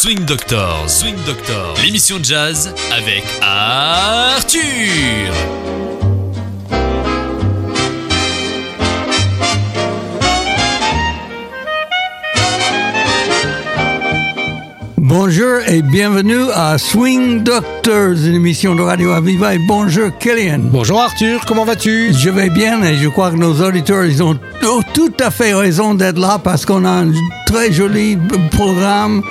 [0.00, 5.34] Swing Doctor, Swing Doctor, l'émission de jazz avec Arthur.
[14.96, 19.54] Bonjour et bienvenue à Swing Doctors, une émission de Radio Aviva.
[19.54, 20.60] Et bonjour Killian.
[20.64, 22.12] Bonjour Arthur, comment vas-tu?
[22.12, 25.54] Je vais bien et je crois que nos auditeurs, ils ont tout- tout à fait
[25.54, 27.12] raison d'être là parce qu'on a un
[27.46, 28.18] très joli
[28.52, 29.22] programme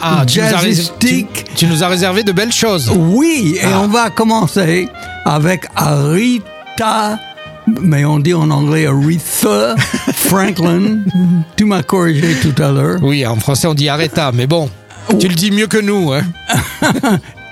[0.00, 1.44] Ah, nous, as rés- jazzistique.
[1.50, 2.90] tu- tu nous as réservé de belles choses.
[2.94, 3.80] Oui, et Ah.
[3.82, 4.88] on va commencer
[5.24, 7.18] avec Arita,
[7.82, 9.74] mais on dit en anglais Aretha
[10.14, 10.98] Franklin.
[11.56, 12.98] tu m'as corrigé tout à l'heure.
[13.02, 14.70] Oui, en français on dit Aretha, mais bon,
[15.18, 16.12] tu le dis mieux que nous.
[16.12, 16.22] Hein.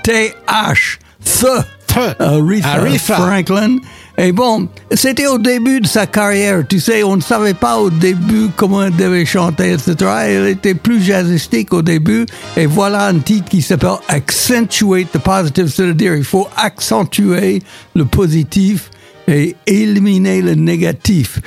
[0.03, 1.45] T-H, Th,
[1.87, 2.15] Th.
[2.19, 3.15] Aretha, Aretha.
[3.15, 3.77] Franklin.
[4.17, 6.63] Et bon, c'était au début de sa carrière.
[6.67, 9.95] Tu sais, on ne savait pas au début comment elle devait chanter, etc.
[10.27, 12.25] Elle était plus jazzistique au début.
[12.55, 17.61] Et voilà un titre qui s'appelle Accentuate the Positive, c'est-à-dire il faut accentuer
[17.93, 18.89] le positif
[19.27, 21.39] et éliminer le négatif.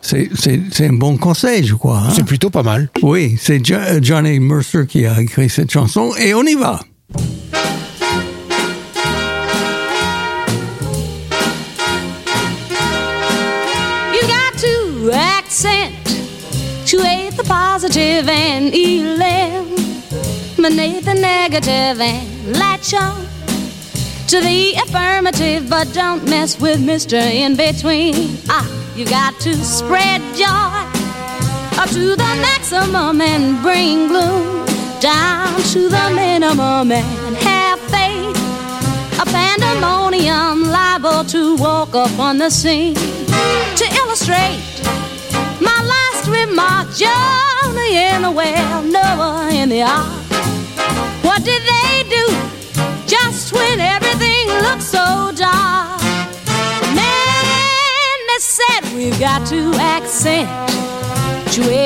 [0.00, 0.28] C'est
[0.80, 1.98] un bon conseil, je crois.
[2.08, 2.12] hein?
[2.12, 2.88] C'est plutôt pas mal.
[3.02, 6.80] Oui, c'est Jo- Johnny Mercer qui a écrit cette chanson et on y va.
[17.92, 19.84] Positive and eliminate
[21.04, 23.26] the negative and latch on
[24.26, 27.20] to the affirmative, but don't mess with Mr.
[27.20, 28.38] In Between.
[28.48, 30.46] Ah, you got to spread joy
[31.78, 34.64] up to the maximum and bring gloom
[35.00, 38.36] down to the minimum and have faith.
[39.20, 42.94] A pandemonium liable to walk up on the scene.
[42.94, 44.62] To illustrate
[45.60, 46.88] my last remark,
[47.72, 50.06] Jonah in the well, Noah in the ark.
[51.24, 52.26] What did they do
[53.06, 56.02] just when everything looked so dark?
[56.94, 60.52] Man, they said we've got to accentuate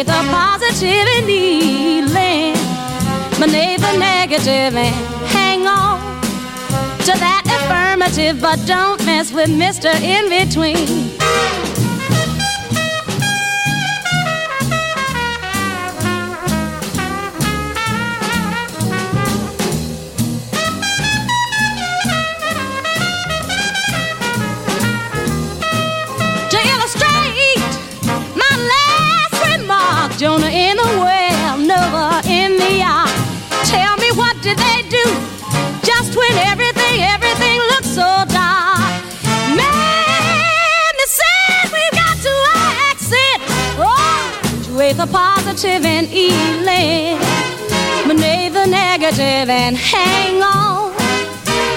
[0.06, 2.56] the positive and eliminate
[3.80, 4.94] the negative and
[5.28, 6.00] hang on
[7.02, 9.94] to that affirmative, but don't mess with Mr.
[10.00, 11.25] In Between.
[45.06, 47.18] The positive and eliminate
[48.52, 50.92] the negative and hang on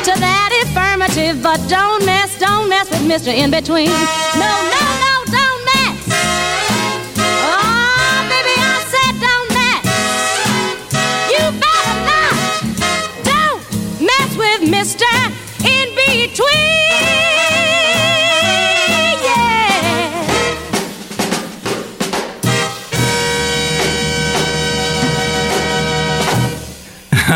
[0.04, 3.34] to that affirmative, but don't mess, don't mess with Mr.
[3.34, 3.90] In Between.
[4.36, 5.09] No, no, no,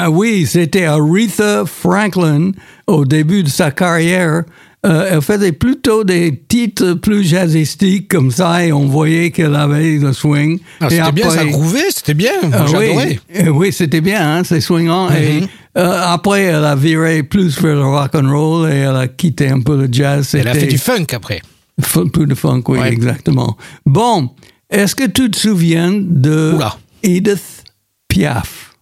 [0.06, 2.52] Ah oui, c'était Aretha Franklin
[2.88, 4.44] au début de sa carrière.
[4.86, 9.98] Euh, elle faisait plutôt des titres plus jazzistiques comme ça et on voyait qu'elle avait
[9.98, 10.60] le swing.
[10.82, 12.34] Ah, c'était bien, ça grouvait, c'était bien.
[12.52, 15.10] Ah oui, euh, oui, c'était bien, hein, c'est swingant.
[15.10, 15.48] Mhm.
[15.78, 19.48] euh, après, elle a viré plus vers le rock and roll et elle a quitté
[19.48, 20.36] un peu le jazz.
[20.36, 21.42] Elle a fait du funk après.
[21.80, 22.92] fun- peu de funk, oui, Ouais.
[22.92, 23.56] exactement.
[23.86, 24.32] Bon,
[24.70, 26.76] est-ce que tu te souviens de Oula.
[27.04, 27.64] Edith
[28.10, 28.74] Piaf?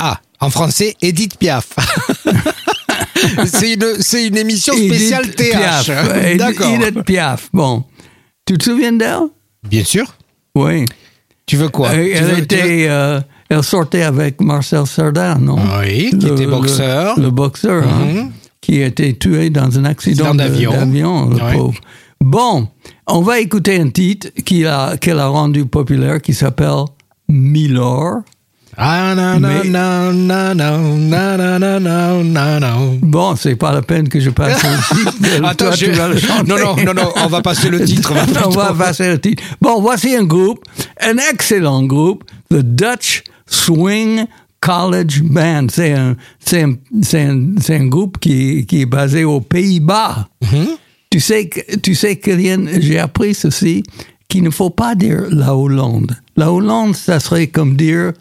[0.00, 1.68] Ah, en français, Edith Piaf.
[3.46, 5.86] c'est une, c'est une émission Edith spéciale Piaf.
[5.86, 5.90] TH.
[6.26, 6.66] Edith- D'accord.
[6.82, 7.48] Edith Piaf.
[7.52, 7.84] Bon.
[8.46, 9.28] Tu te souviens d'elle?
[9.68, 10.04] Bien sûr.
[10.54, 10.84] Oui.
[11.46, 11.90] Tu veux quoi?
[11.92, 15.58] Tu elle veux- était, euh, elle sortait avec Marcel Cerdan, non?
[15.80, 17.16] Oui, qui était boxeur.
[17.18, 18.30] Le, le boxeur, hein, Mhm.
[18.60, 20.38] qui a été tué dans un accident Accident de-
[20.84, 21.28] d'avion.
[21.30, 21.52] le Ouais.
[21.54, 21.80] pauvre.
[22.20, 22.68] Bon,
[23.06, 26.84] on va écouter un titre qu'il a, qu'elle a rendu populaire qui s'appelle
[27.28, 28.20] Milor.
[33.02, 35.44] Bon, c'est pas la peine que je passe le titre.
[35.44, 35.86] Attends, Toi, je...
[36.46, 38.12] non, non, non, non, on va passer le titre.
[38.44, 39.42] on va passer le titre.
[39.60, 40.64] Bon, voici un groupe,
[41.00, 44.26] un excellent groupe, The Dutch Swing
[44.60, 45.66] College Band.
[45.70, 46.16] C'est un,
[46.52, 46.74] un,
[47.14, 50.28] un, un, groupe qui, qui, est basé aux Pays-Bas.
[50.42, 50.66] Mhm.
[51.10, 51.48] Tu sais,
[51.80, 52.20] tu sais,
[52.80, 53.84] j'ai appris ceci,
[54.28, 56.16] qu'il ne faut pas dire la Hollande.
[56.36, 58.12] La Hollande, ça serait comme dire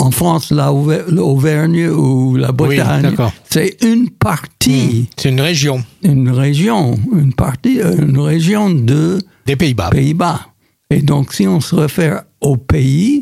[0.00, 3.14] en France, la Auver- l'Auvergne ou la Bretagne,
[3.50, 9.56] c'est une partie, C'est une région une région, une partie, euh, une région de des
[9.56, 9.90] Pays-Bas.
[9.90, 10.40] Pays-Bas.
[10.90, 13.20] Et donc, si on se réfère au pays,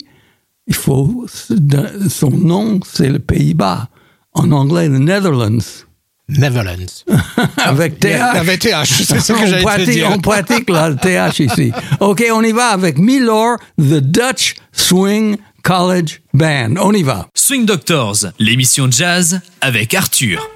[0.67, 1.27] il faut
[2.09, 3.89] son nom, c'est le Pays-Bas.
[4.35, 5.85] En anglais, le Netherlands.
[6.29, 7.05] Netherlands.
[7.57, 8.21] Avec TH.
[8.21, 10.11] Avec TH, c'est ce que on, j'allais te dire.
[10.13, 11.73] on pratique la TH ici.
[12.01, 16.77] OK, on y va avec Milor, The Dutch Swing College Band.
[16.81, 17.27] On y va.
[17.35, 20.56] Swing Doctors, l'émission jazz avec Arthur.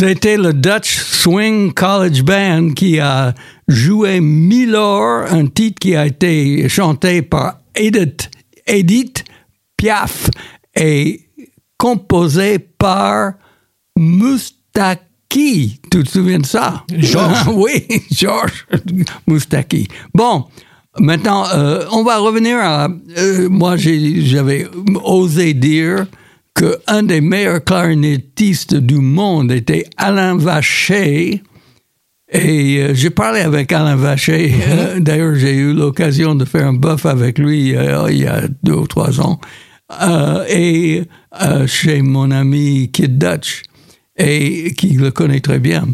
[0.00, 3.34] C'était le Dutch Swing College Band qui a
[3.66, 8.30] joué Milor, un titre qui a été chanté par Edith,
[8.64, 9.24] Edith
[9.76, 10.30] Piaf
[10.76, 11.22] et
[11.76, 13.32] composé par
[13.96, 15.00] Moustaki.
[15.90, 16.84] Tu te souviens de ça?
[16.96, 17.48] Georges.
[17.52, 18.68] oui, Georges
[19.26, 19.88] Moustaki.
[20.14, 20.44] Bon,
[21.00, 22.86] maintenant, euh, on va revenir à...
[23.16, 24.68] euh, moi, j'avais
[25.02, 26.06] osé dire
[26.58, 31.42] qu'un des meilleurs clarinettistes du monde était Alain Vacher.
[32.30, 34.52] Et euh, j'ai parlé avec Alain Vacher.
[34.68, 38.42] Euh, D'ailleurs, j'ai eu l'occasion de faire un buff avec lui euh, il y a
[38.62, 39.40] deux ou trois ans.
[40.02, 41.04] Euh, et
[41.66, 43.62] chez mon ami Kid Dutch,
[44.16, 45.86] et qui le connaît très bien.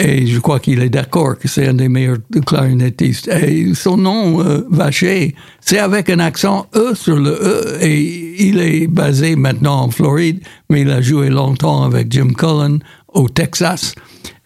[0.00, 3.26] Et je crois qu'il est d'accord que c'est un des meilleurs clarinettistes.
[3.28, 7.78] Et son nom, euh, Vacher, c'est avec un accent E sur le E.
[7.80, 10.40] Et il est basé maintenant en Floride,
[10.70, 12.78] mais il a joué longtemps avec Jim Cullen
[13.08, 13.94] au Texas.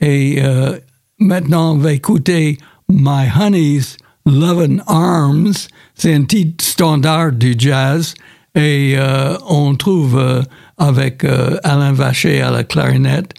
[0.01, 0.79] Et euh,
[1.19, 5.69] maintenant, on va écouter My Honey's Love and Arms.
[5.95, 8.15] C'est un titre standard du jazz.
[8.55, 10.43] Et euh, on trouve euh,
[10.79, 13.35] avec Alain Vacher à la clarinette,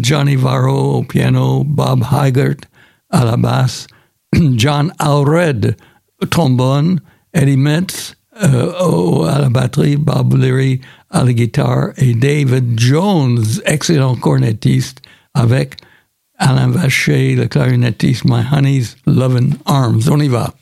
[0.00, 2.56] Johnny Varro au piano, Bob Heigert
[3.10, 3.86] à la basse,
[4.56, 5.76] John Alred
[6.30, 7.00] trombone,
[7.32, 14.16] Eddie Metz euh, à la batterie, Bob Leary à la guitare et David Jones, excellent
[14.16, 15.00] cornettiste,
[15.34, 15.76] avec
[16.38, 20.02] Alain Vacher, le clarinettiste, My Honey's Lovin' Arms.
[20.10, 20.52] On y va.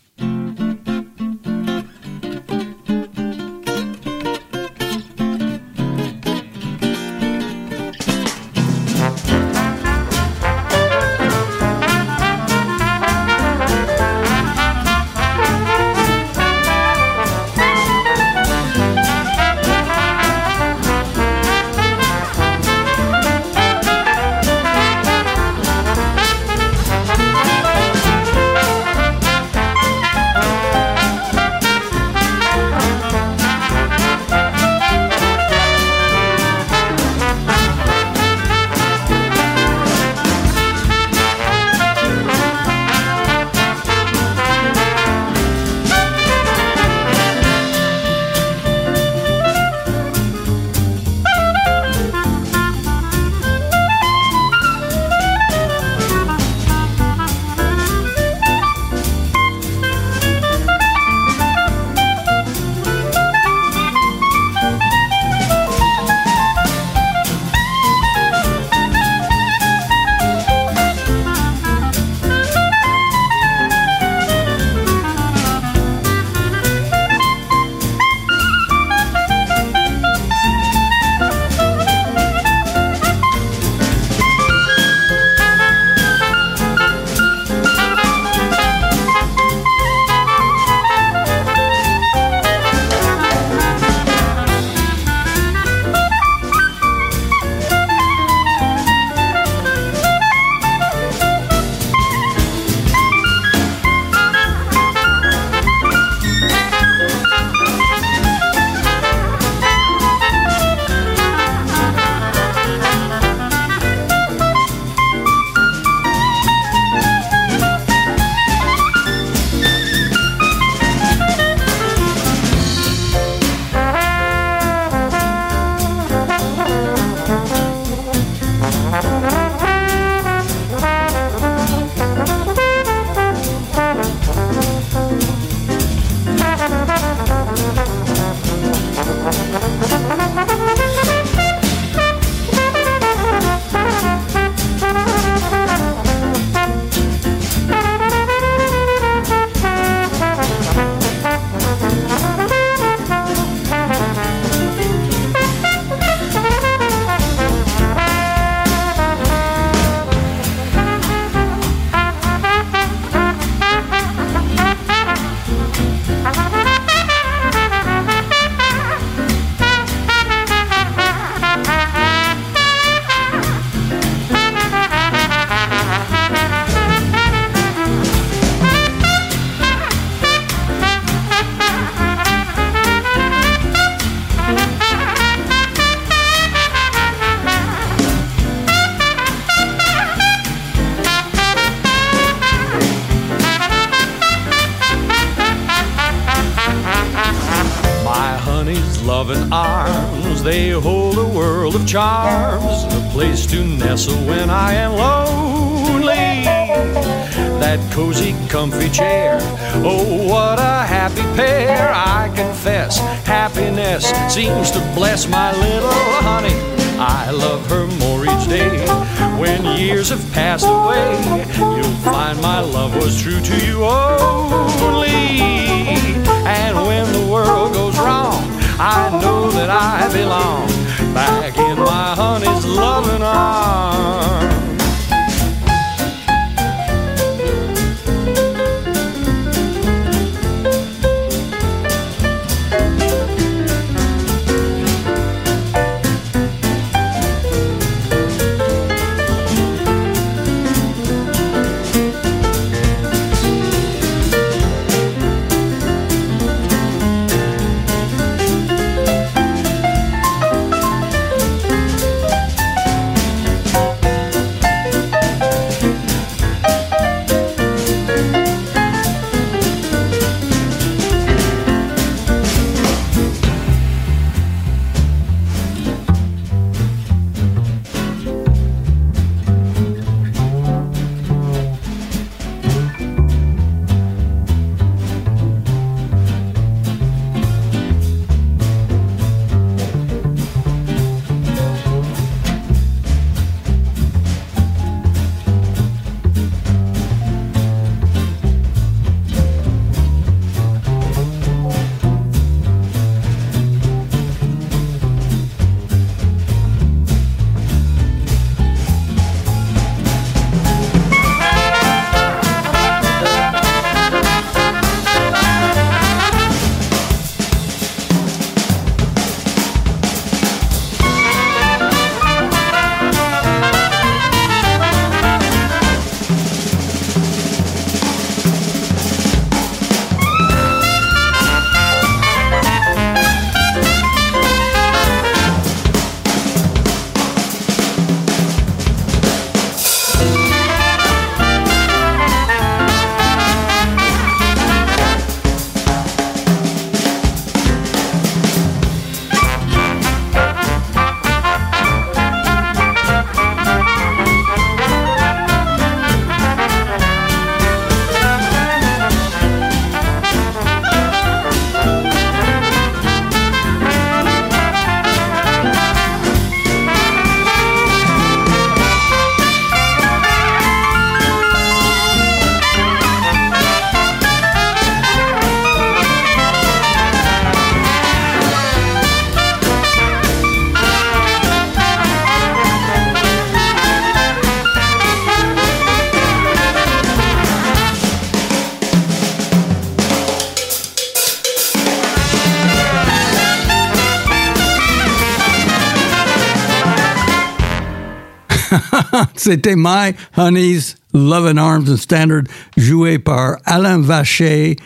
[399.43, 402.45] C'était My Honey's Love and Arms and Standard,
[402.77, 404.77] joué par Alain Vacher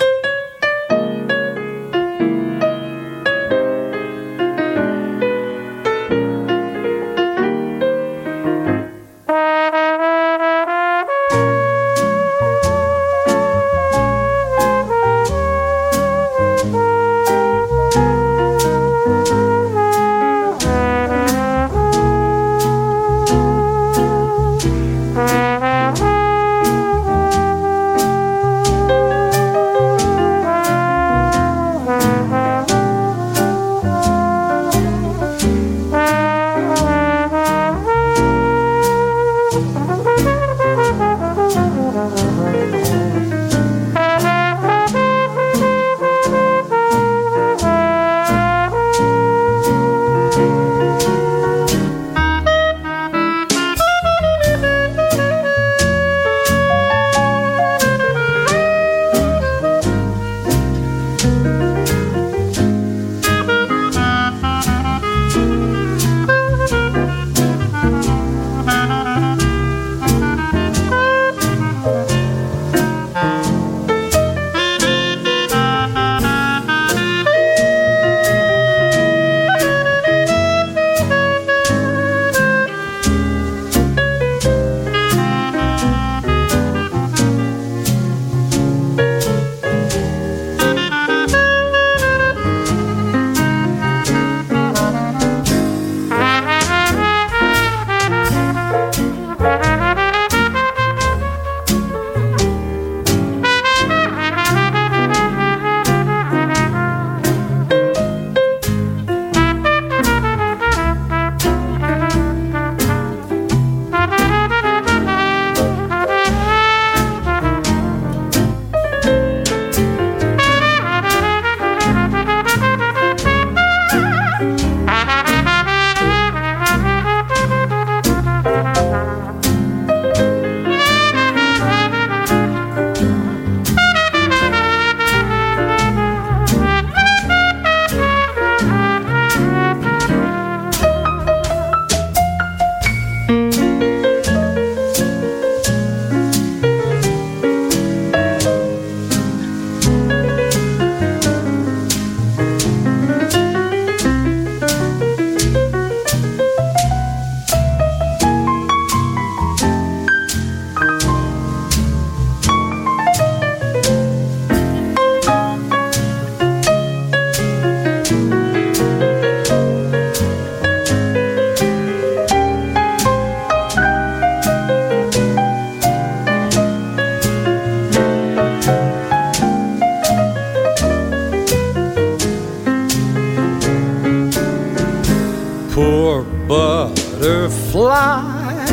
[187.48, 188.66] Butterfly.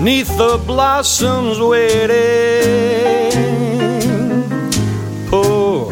[0.00, 2.16] Neath the blossoms waiting.
[5.28, 5.90] Poor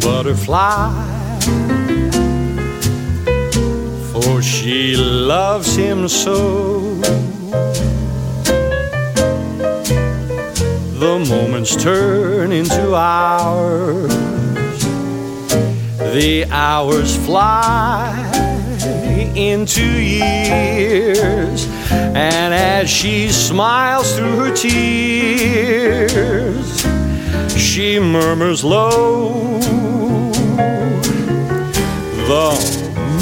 [0.00, 1.04] butterfly.
[4.12, 6.94] For she loves him so.
[10.98, 14.16] The moments turn into hours.
[16.14, 18.27] The hours fly
[19.38, 21.66] into years.
[21.90, 25.88] And as she smiles through her tears,
[27.56, 29.60] she murmurs low.
[32.26, 32.50] The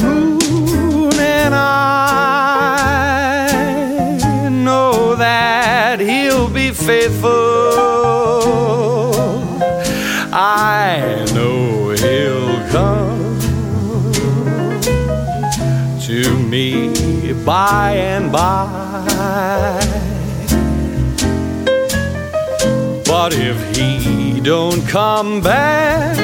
[0.03, 1.69] moon and I
[4.51, 7.66] know that he'll be faithful.
[17.47, 19.07] By and by.
[23.07, 26.19] But if he don't come back,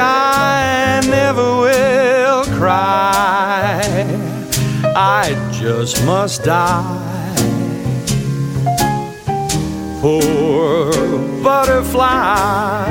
[0.00, 3.82] I never will cry.
[4.96, 7.04] I just must die.
[10.00, 10.92] Poor
[11.42, 12.88] butterfly.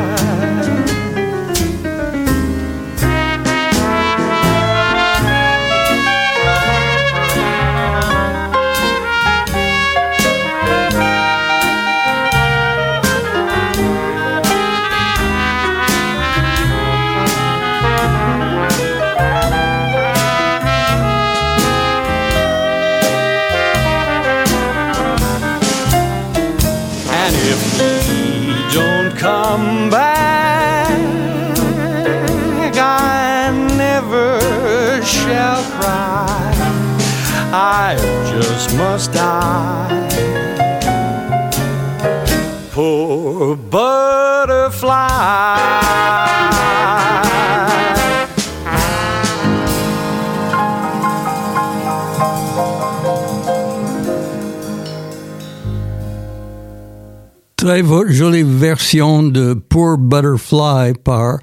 [57.67, 61.39] Très jolie version de Poor Butterfly par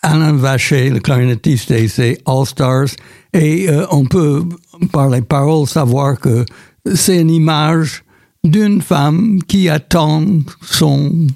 [0.00, 2.94] Alain Vacher, le clarinettiste et ses All Stars.
[3.32, 4.44] Et euh, on peut,
[4.92, 6.44] par les paroles, savoir que
[6.94, 8.04] c'est une image
[8.44, 10.24] d'une femme qui attend
[10.62, 11.26] son,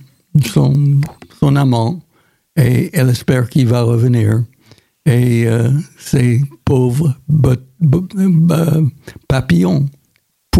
[0.45, 1.99] son, amant
[2.57, 4.45] et elle espère qu'il va revenir.
[5.07, 8.07] Et euh, ces pauvres but- bu-
[8.53, 8.83] euh,
[9.27, 9.87] papillons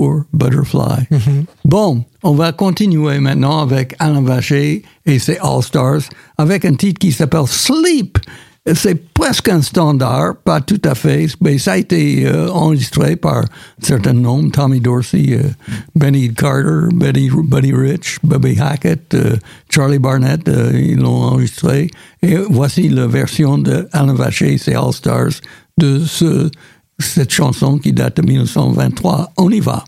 [0.01, 1.07] pour Butterfly.
[1.67, 6.09] Bon, on va continuer maintenant avec Alain Vacher et ses All Stars
[6.39, 8.17] avec un titre qui s'appelle Sleep.
[8.73, 13.39] C'est presque un standard, pas tout à fait, mais ça a été euh, enregistré par
[13.39, 13.45] un
[13.83, 15.43] certain nombre, Tommy Dorsey, euh,
[15.95, 19.37] Benny Carter, Betty, Buddy Rich, Bobby Hackett, euh,
[19.69, 21.91] Charlie Barnett, ils l'ont enregistré.
[22.23, 25.41] Et voici la version de Alain Vacher et ses All Stars
[25.77, 26.51] de ce,
[27.01, 29.33] cette chanson qui date de 1923.
[29.37, 29.85] On y va.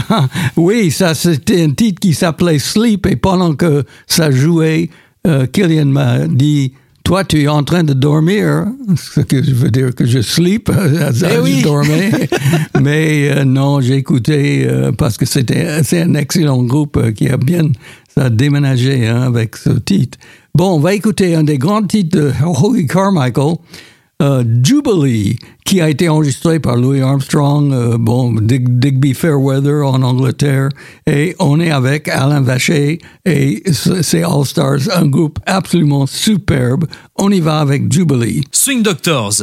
[0.56, 4.90] oui, ça c'était un titre qui s'appelait Sleep et pendant que ça jouait,
[5.26, 6.72] euh, Killian m'a dit
[7.04, 10.70] toi, tu es en train de dormir, ce que je veux dire que je sleep,
[11.12, 11.56] ça, Eh oui.
[11.58, 12.10] je dormais.
[12.80, 17.28] Mais euh, non, j'ai écouté euh, parce que c'était c'est un excellent groupe euh, qui
[17.28, 17.64] a bien
[18.14, 20.18] ça a déménagé hein, avec ce titre.
[20.54, 23.56] Bon, on va écouter un des grands titres de Holy Carmichael,
[24.22, 30.00] euh, Jubilee, qui a été enregistré par Louis Armstrong, euh, bon, Dig- Digby Fairweather en
[30.02, 30.68] Angleterre,
[31.06, 36.84] et on est avec Alain Vacher et c'est All Stars, un groupe absolument superbe.
[37.16, 38.42] On y va avec Jubilee.
[38.52, 39.42] Swing Doctors.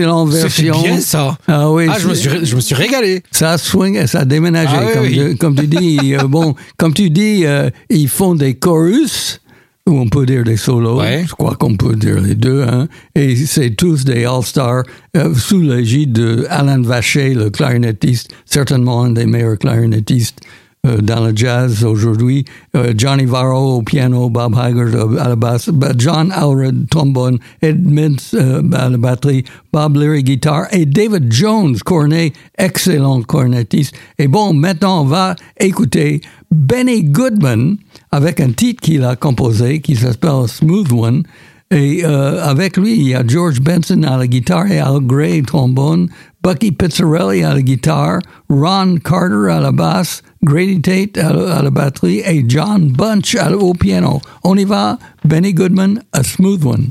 [0.00, 0.82] Excellente version.
[0.82, 1.36] bien ça.
[1.46, 3.22] Ah oui, Ah, je me c'est- suis, je me suis régalé.
[3.30, 4.74] Ça swing, ça a déménagé.
[4.74, 5.18] Ah comme, oui.
[5.30, 9.40] tu- comme tu dis, euh, bon, comme tu dis, euh, ils font des chorus,
[9.88, 11.00] ou on peut dire des solos.
[11.00, 11.24] Ouais.
[11.28, 12.62] Je crois qu'on peut dire les deux.
[12.62, 12.86] Hein,
[13.16, 14.84] et c'est tous des All-Stars
[15.16, 20.38] euh, sous l'égide de Alan Vacher, le clarinettiste, certainement un des meilleurs clarinettistes
[20.84, 22.44] dans le jazz aujourd'hui.
[22.74, 27.88] Euh, Johnny Varro au piano, Bob Haggard euh, à la basse, John Alred trombone, Ed
[27.88, 33.94] Mintz euh, à la batterie, Bob Leary guitare et David Jones cornet, excellent cornettiste.
[34.18, 36.20] Et bon, maintenant on va écouter
[36.50, 37.76] Benny Goodman
[38.10, 41.22] avec un titre qu'il a composé qui s'appelle Smooth One.
[41.70, 45.42] Et euh, avec lui, il y a George Benson à la guitare et Al Gray
[45.42, 46.10] trombone,
[46.42, 48.18] Bucky Pizzarelli à la guitare,
[48.50, 51.28] Ron Carter à la basse, Grady Tate à
[51.58, 54.20] à la batterie et John Bunch au piano.
[54.42, 56.88] On y va, Benny Goodman, A Smooth One.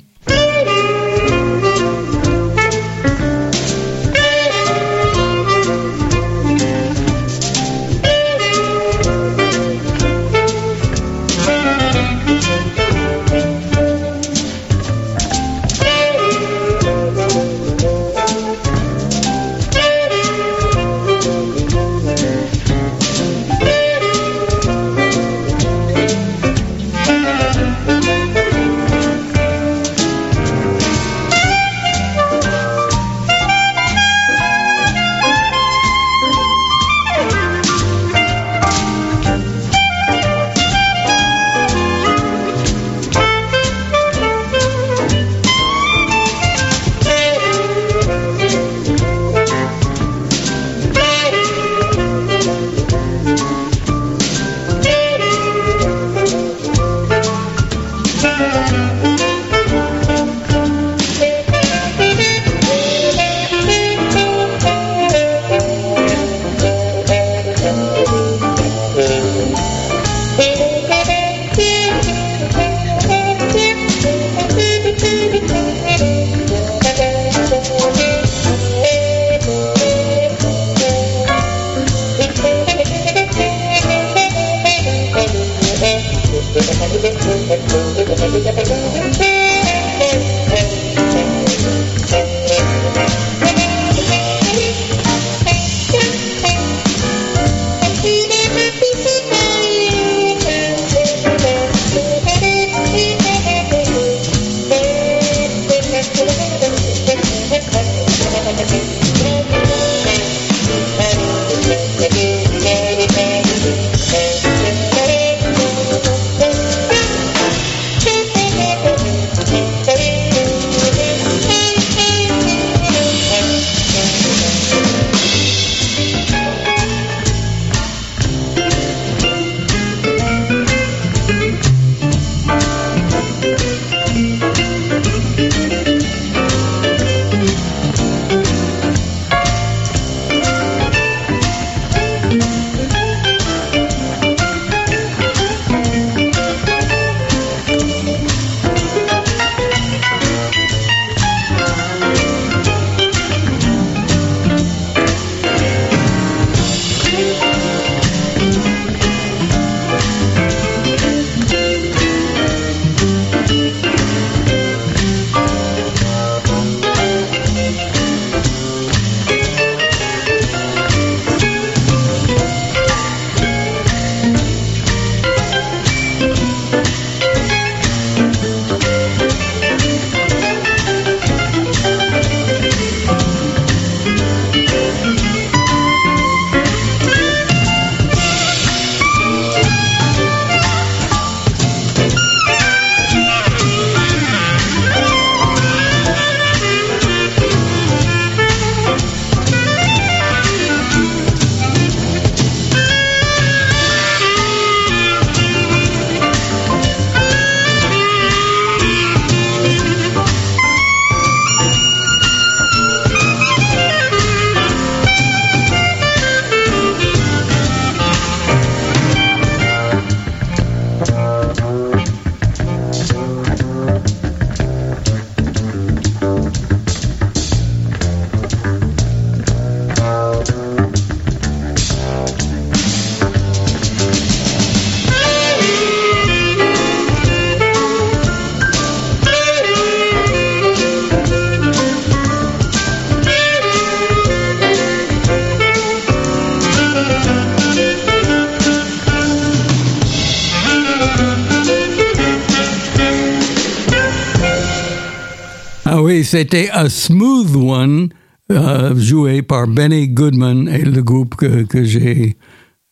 [256.31, 258.07] C'était A Smooth One,
[258.51, 262.37] euh, joué par Benny Goodman et le groupe que, que j'ai,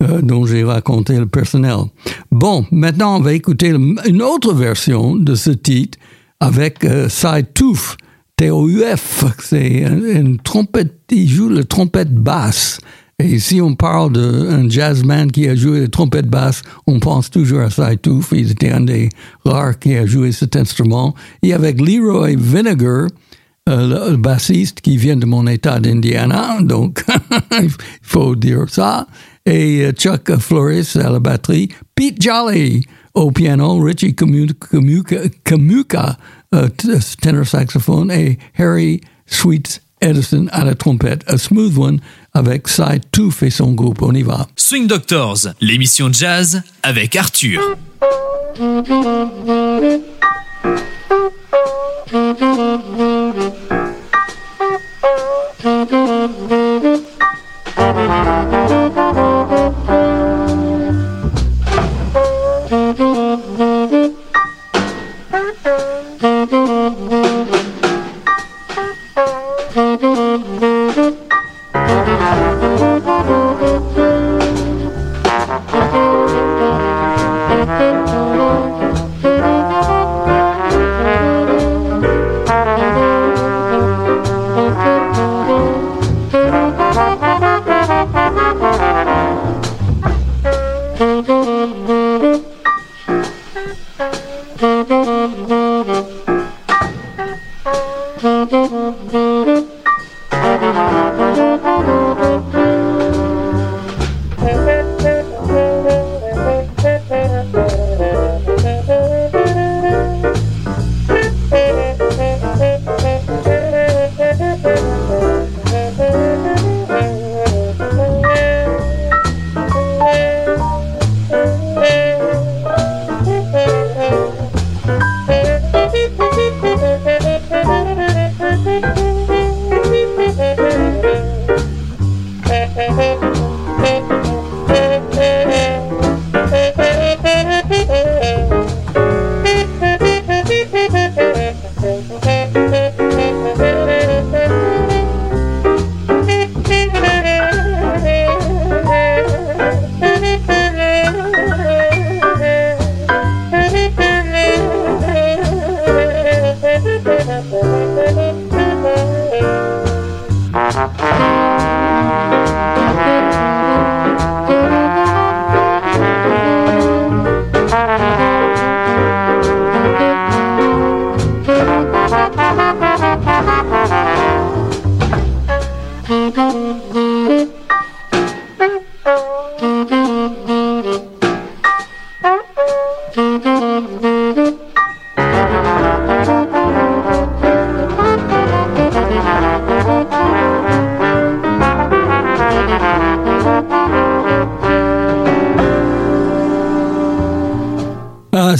[0.03, 1.77] euh, dont j'ai raconté le personnel.
[2.31, 5.97] Bon, maintenant on va écouter une autre version de ce titre
[6.41, 7.95] avec euh, Side Tooth,
[8.35, 9.23] T-O-U-F.
[9.41, 12.79] C'est un- une trompette, il joue la trompette basse.
[13.21, 17.59] Et si on parle d'un jazzman qui a joué la trompette basse, on pense toujours
[17.61, 18.27] à Cy Tooth.
[18.31, 19.09] Il était un des
[19.45, 21.13] rares qui a joué cet instrument.
[21.43, 23.07] Et avec Leroy Vinegar,
[23.77, 27.03] le, le bassiste qui vient de mon état d'Indiana, donc
[27.61, 27.69] il
[28.01, 29.07] faut dire ça.
[29.45, 31.69] Et euh, Chuck Flores à la batterie.
[31.95, 36.17] Pete Jolly au piano, Richie Kamuka,
[36.55, 36.67] euh,
[37.21, 41.23] tenor saxophone et Harry Sweets Edison à la trompette.
[41.27, 41.99] A smooth one
[42.33, 44.01] avec Cy Tooth et son groupe.
[44.01, 44.47] On y va.
[44.55, 47.59] Swing Doctors, l'émission de jazz avec Arthur.
[56.21, 56.58] Ah,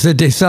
[0.10, 0.46] c'était Cy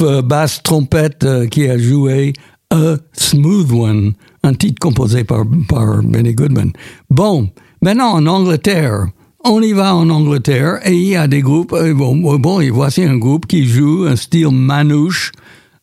[0.00, 2.32] euh, basse trompette, euh, qui a joué
[2.70, 6.72] A Smooth One, un titre composé par, par Benny Goodman.
[7.10, 7.50] Bon,
[7.82, 9.08] maintenant en Angleterre.
[9.44, 11.74] On y va en Angleterre et il y a des groupes.
[11.74, 15.32] euh, Bon, bon voici un groupe qui joue un style manouche,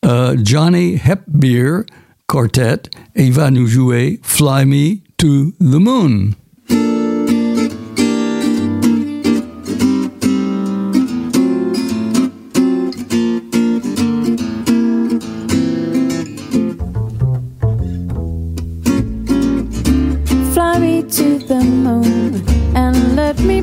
[0.04, 1.84] euh, Johnny Hepbeer
[2.28, 6.32] Quartet, et il va nous jouer Fly Me to the Moon.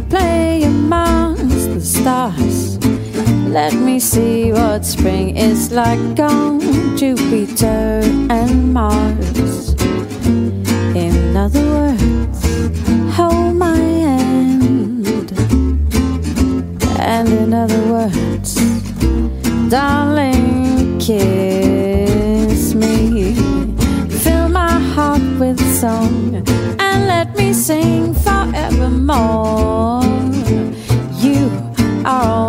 [0.08, 2.78] Play amongst the stars.
[3.48, 6.60] Let me see what spring is like on
[6.96, 8.00] Jupiter
[8.30, 9.74] and Mars.
[10.94, 12.40] In other words,
[13.16, 15.32] hold my hand.
[17.00, 18.54] And in other words,
[19.70, 23.34] darling, kiss me.
[24.22, 26.34] Fill my heart with song
[26.80, 29.97] and let me sing forevermore
[32.06, 32.47] our.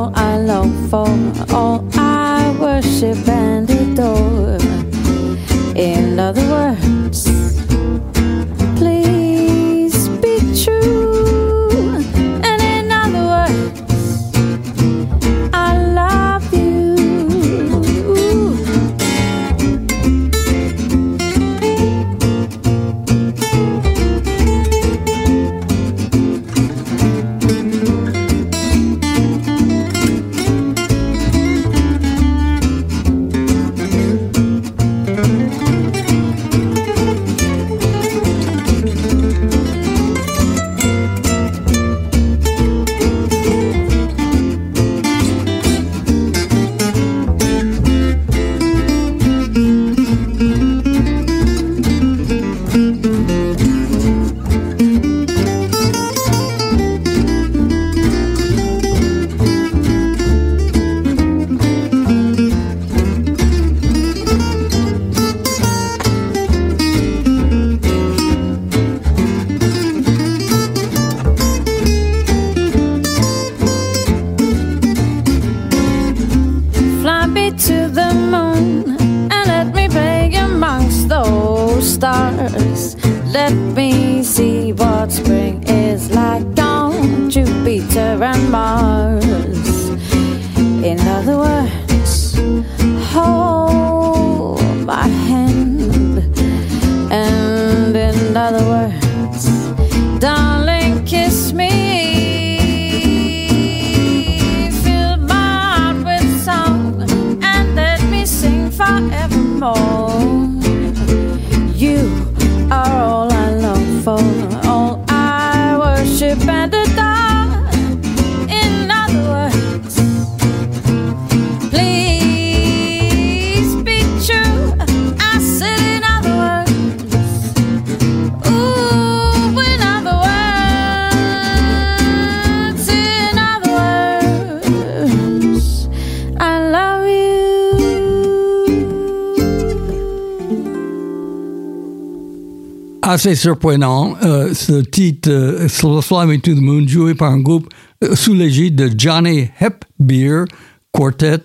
[143.20, 147.67] Assez surprenant, euh, ce titre euh, to the Moon, joué par un groupe
[148.01, 150.45] euh, sous l'égide de Johnny Hepbeer
[150.93, 151.41] Quartet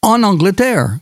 [0.00, 0.98] en Angleterre,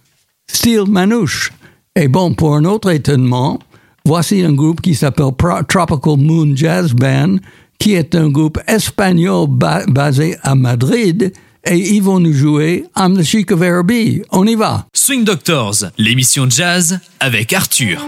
[0.50, 1.52] Steel Manouche.
[1.94, 3.58] Et bon, pour un autre étonnement,
[4.06, 5.32] voici un groupe qui s'appelle
[5.68, 7.36] Tropical Moon Jazz Band,
[7.78, 11.30] qui est un groupe espagnol ba- basé à Madrid,
[11.62, 14.22] et ils vont nous jouer I'm the Chic of Araby.
[14.30, 14.86] On y va.
[14.94, 18.00] Swing Doctors, l'émission jazz avec Arthur.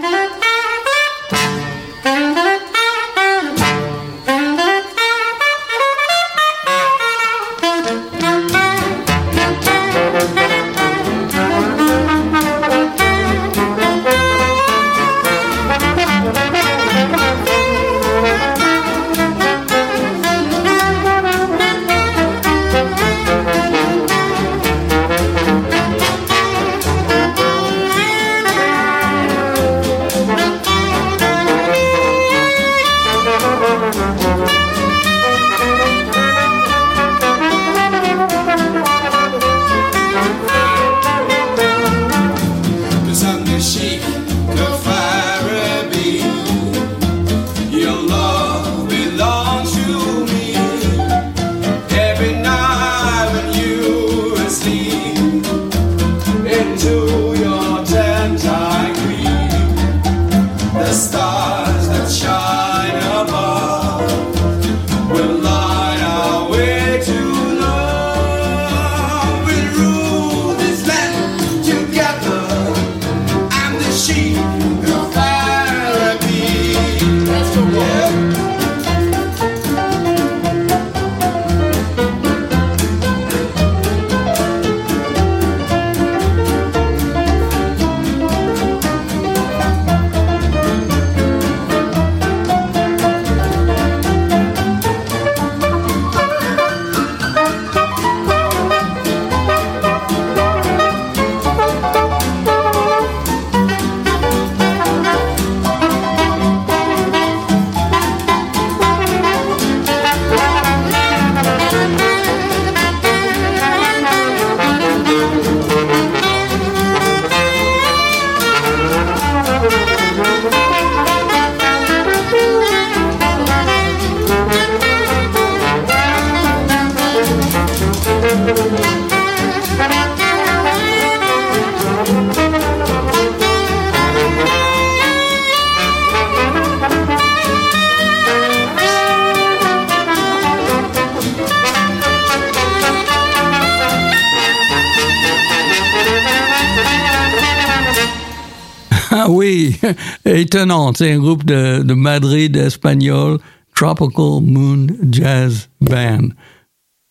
[150.62, 150.92] Étonnant.
[150.94, 153.38] C'est un groupe de, de Madrid espagnol,
[153.74, 156.28] Tropical Moon Jazz Band.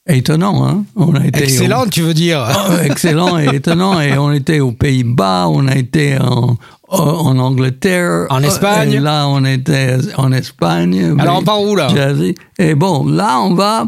[0.07, 0.83] Étonnant, hein?
[0.95, 3.99] On a été Excellent, tu veux dire Oh, excellent et étonnant.
[4.01, 8.25] Et on était aux Pays-Bas, on a été en, en Angleterre.
[8.29, 8.93] En Espagne.
[8.93, 11.15] Et là, on était en Espagne.
[11.19, 11.87] Alors, on part où, là?
[11.89, 12.33] Jazzy.
[12.57, 13.85] Et bon, là, on va.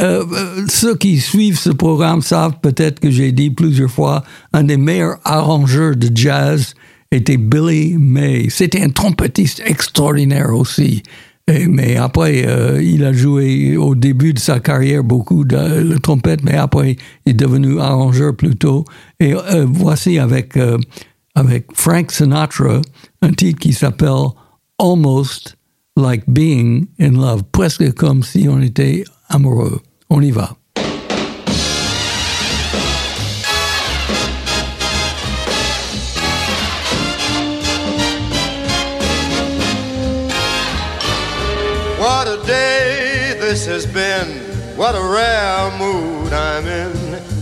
[0.00, 4.64] euh, euh, ceux qui suivent ce programme savent peut-être que j'ai dit plusieurs fois un
[4.64, 6.74] des meilleurs arrangeurs de jazz
[7.14, 8.48] était Billy May.
[8.50, 11.02] C'était un trompettiste extraordinaire aussi.
[11.46, 16.42] Mais après, euh, il a joué au début de sa carrière beaucoup de la trompette,
[16.42, 16.96] mais après,
[17.26, 18.84] il est devenu arrangeur plutôt.
[19.20, 20.78] Et euh, voici avec, euh,
[21.34, 22.80] avec Frank Sinatra
[23.20, 24.28] un titre qui s'appelle
[24.78, 25.56] Almost
[25.96, 29.80] Like Being in Love, presque comme si on était amoureux.
[30.08, 30.56] On y va.
[43.54, 44.28] This has been.
[44.76, 46.92] What a rare mood I'm in.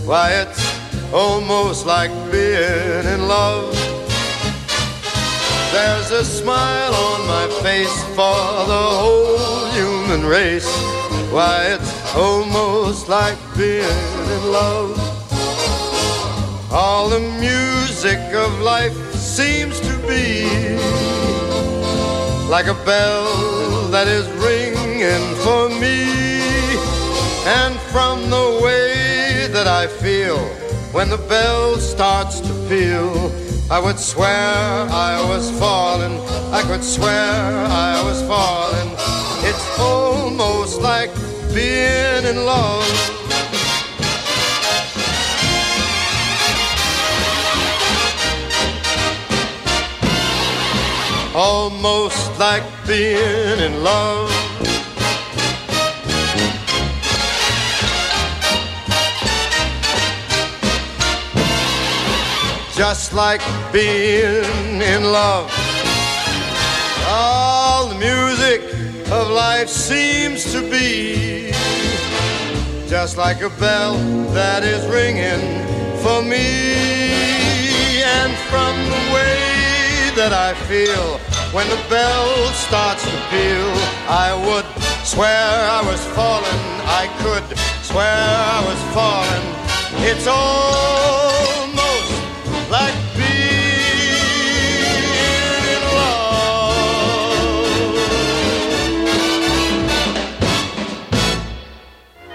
[0.04, 0.62] Why, it's
[1.10, 3.72] almost like being in love.
[5.72, 10.70] There's a smile on my face for the whole human race.
[11.32, 14.92] Why, it's almost like being in love.
[16.70, 20.76] All the music of life seems to be
[22.50, 24.61] like a bell that is ringing
[25.02, 26.04] for me.
[27.44, 30.38] And from the way that I feel
[30.92, 33.32] when the bell starts to peal,
[33.68, 36.20] I would swear I was falling.
[36.52, 38.90] I could swear I was falling.
[39.44, 41.10] It's almost like
[41.52, 42.86] being in love.
[51.34, 54.41] Almost like being in love.
[62.88, 63.40] Just like
[63.72, 65.48] being in love.
[67.06, 68.60] All the music
[69.12, 71.52] of life seems to be
[72.88, 73.94] just like a bell
[74.34, 75.44] that is ringing
[76.02, 78.02] for me.
[78.02, 81.18] And from the way that I feel
[81.54, 83.70] when the bell starts to peal,
[84.10, 84.66] I would
[85.06, 85.46] swear
[85.78, 86.62] I was falling.
[87.00, 87.46] I could
[87.84, 88.18] swear
[88.56, 89.46] I was falling.
[90.04, 91.61] It's almost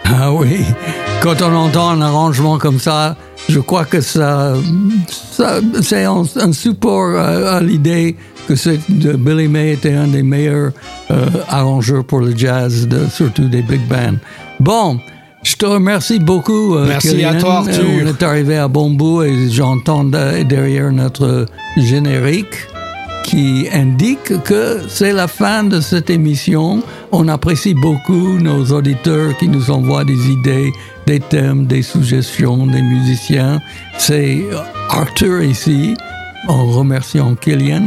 [0.10, 0.62] Ah oui,
[1.22, 3.16] quand on entend un arrangement comme ça,
[3.49, 4.53] je crois que ça,
[5.32, 8.16] ça c'est un, un support à, à l'idée
[8.47, 8.53] que
[9.16, 10.72] Billy May était un des meilleurs
[11.12, 14.18] euh, arrangeurs pour le jazz, de- surtout des big bands.
[14.62, 14.99] Bon,
[15.43, 16.76] je te remercie beaucoup.
[16.76, 17.84] euh, Merci à toi, Arthur.
[18.03, 21.45] On est arrivé à bon bout et j'entends de- derrière notre
[21.76, 22.55] générique
[23.28, 26.82] qui indique que c'est la fin de cette émission.
[27.11, 30.71] On apprécie beaucoup nos auditeurs qui nous envoient des idées,
[31.05, 33.59] des thèmes, des suggestions, des musiciens.
[33.97, 34.45] C'est
[34.89, 35.93] Arthur ici,
[36.47, 37.36] en remerciant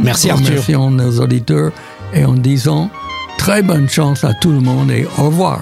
[0.03, 0.47] Merci, en Arthur.
[0.49, 1.71] remerciant nos auditeurs
[2.13, 2.91] et en disant
[3.39, 5.61] très bonne chance à tout le monde et au revoir.